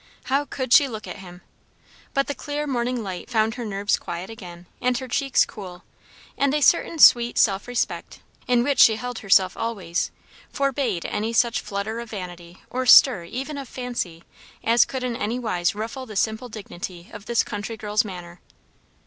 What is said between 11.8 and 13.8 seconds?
of vanity or stir even of